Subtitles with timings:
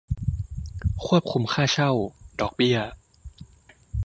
[1.05, 1.91] ควบคุมค่าเช่า
[2.39, 2.77] ดอกเบี้ย